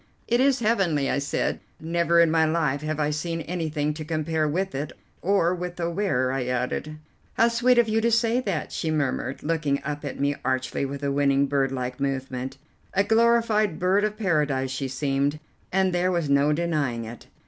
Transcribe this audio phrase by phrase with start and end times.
[0.27, 4.47] "It is heavenly," I said; "never in my life have I seen anything to compare
[4.47, 6.97] with it, or with the wearer," I added.
[7.35, 11.03] "How sweet of you to say that!" she murmured, looking up at me archly, with
[11.03, 12.57] a winning, bird like movement.
[12.95, 15.37] A glorified bird of paradise she seemed,
[15.71, 17.27] and there was no denying it.